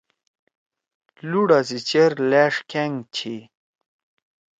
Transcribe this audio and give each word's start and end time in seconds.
لُوڑا 1.29 1.59
سی 1.67 1.77
چیر 1.87 2.11
لأݜ 2.29 2.53
کھأنگ 2.69 2.95
چھی۔ 3.15 3.35